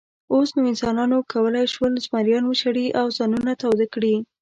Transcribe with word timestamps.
اوس 0.33 0.49
نو 0.55 0.61
انسانانو 0.71 1.17
کولی 1.31 1.65
شول، 1.73 1.93
زمریان 2.05 2.43
وشړي 2.47 2.87
او 2.99 3.05
ځانونه 3.17 3.51
تاوده 3.61 3.85
کړي. 3.93 4.15